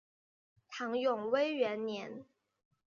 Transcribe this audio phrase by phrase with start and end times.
[0.67, 2.25] 唐永徽元年。